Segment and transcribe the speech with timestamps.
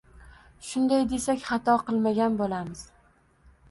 [0.69, 2.87] Shunday desak hato qilmagan bo‘lamiz.